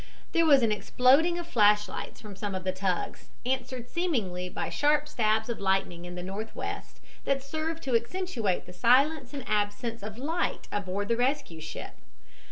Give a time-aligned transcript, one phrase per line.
[0.31, 5.07] There was an exploding of flashlights from some of the tugs, answered seemingly by sharp
[5.07, 10.17] stabs of lightning in the northwest that served to accentuate the silence and absence of
[10.17, 11.93] light aboard the rescue ship.